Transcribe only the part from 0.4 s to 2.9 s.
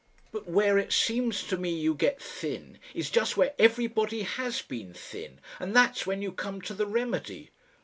where it seems to me you get thin,